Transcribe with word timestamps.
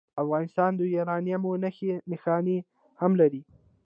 افغانستان 0.23 0.71
د 0.75 0.81
یورانیم 0.95 1.43
نښې 1.63 1.93
نښانې 2.11 2.57
هم 2.99 3.11
لري. 3.21 3.41